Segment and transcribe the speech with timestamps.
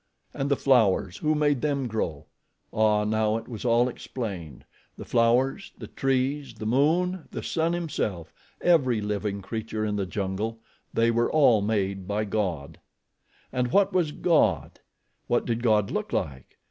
[0.33, 2.25] And the flowers who made them grow?
[2.73, 4.65] Ah, now it was all explained
[4.97, 10.57] the flowers, the trees, the moon, the sun, himself, every living creature in the jungle
[10.91, 12.79] they were all made by God out of nothing.
[13.67, 14.79] And what was God?
[15.27, 16.57] What did God look like?